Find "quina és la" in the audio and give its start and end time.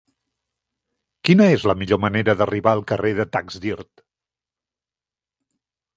1.27-1.75